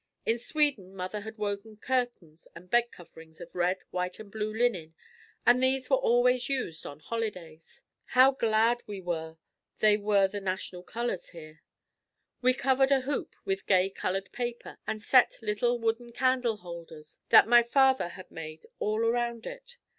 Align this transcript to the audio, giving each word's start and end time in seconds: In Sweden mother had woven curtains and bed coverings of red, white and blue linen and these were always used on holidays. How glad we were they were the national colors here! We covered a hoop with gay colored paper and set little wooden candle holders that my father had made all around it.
In 0.25 0.39
Sweden 0.39 0.95
mother 0.95 1.19
had 1.21 1.37
woven 1.37 1.77
curtains 1.77 2.47
and 2.55 2.71
bed 2.71 2.91
coverings 2.91 3.39
of 3.39 3.53
red, 3.53 3.83
white 3.91 4.17
and 4.19 4.31
blue 4.31 4.51
linen 4.51 4.95
and 5.45 5.61
these 5.61 5.91
were 5.91 5.97
always 5.97 6.49
used 6.49 6.87
on 6.87 7.01
holidays. 7.01 7.83
How 8.17 8.31
glad 8.31 8.81
we 8.87 8.99
were 8.99 9.37
they 9.77 9.97
were 9.97 10.27
the 10.27 10.41
national 10.41 10.81
colors 10.81 11.29
here! 11.29 11.61
We 12.41 12.55
covered 12.55 12.89
a 12.89 13.01
hoop 13.01 13.35
with 13.45 13.67
gay 13.67 13.91
colored 13.91 14.31
paper 14.31 14.79
and 14.87 15.03
set 15.03 15.37
little 15.39 15.77
wooden 15.77 16.11
candle 16.13 16.57
holders 16.57 17.19
that 17.29 17.47
my 17.47 17.61
father 17.61 18.07
had 18.07 18.31
made 18.31 18.65
all 18.79 19.05
around 19.05 19.45
it. 19.45 19.77